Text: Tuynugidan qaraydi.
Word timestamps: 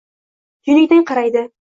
Tuynugidan 0.67 1.07
qaraydi. 1.13 1.49